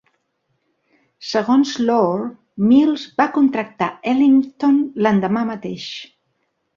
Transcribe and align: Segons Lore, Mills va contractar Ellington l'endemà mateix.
Segons 1.31 1.73
Lore, 1.89 2.23
Mills 2.71 3.03
va 3.23 3.27
contractar 3.35 3.89
Ellington 4.13 4.81
l'endemà 5.07 5.45
mateix. 5.51 5.87